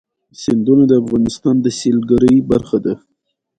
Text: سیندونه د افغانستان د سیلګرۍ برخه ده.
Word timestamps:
سیندونه 0.41 0.83
د 0.87 0.93
افغانستان 1.03 1.55
د 1.61 1.67
سیلګرۍ 1.79 2.35
برخه 2.51 2.77
ده. 2.85 2.93